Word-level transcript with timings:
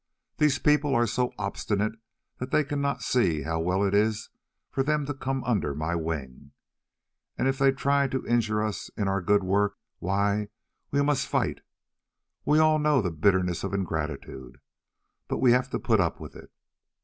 These 0.37 0.57
people 0.57 0.95
are 0.95 1.05
so 1.05 1.31
obstinate 1.37 1.93
that 2.39 2.49
they 2.49 2.63
cannot 2.63 3.03
see 3.03 3.43
how 3.43 3.59
well 3.59 3.83
it 3.83 3.93
is 3.93 4.31
for 4.71 4.81
them 4.81 5.05
to 5.05 5.13
come 5.13 5.43
under 5.43 5.75
my 5.75 5.93
wing. 5.93 6.53
And 7.37 7.47
if 7.47 7.59
they 7.59 7.71
try 7.71 8.07
to 8.07 8.25
injure 8.25 8.63
us 8.63 8.89
in 8.97 9.07
our 9.07 9.21
good 9.21 9.43
work, 9.43 9.77
why, 9.99 10.47
we 10.89 11.03
must 11.03 11.27
fight. 11.27 11.61
We 12.45 12.57
all 12.57 12.79
know 12.79 12.99
the 13.03 13.11
bitterness 13.11 13.63
of 13.63 13.75
ingratitude, 13.75 14.59
but 15.27 15.37
we 15.37 15.51
have 15.51 15.69
to 15.69 15.77
put 15.77 15.99
up 16.01 16.19
with 16.19 16.35
it. 16.35 16.51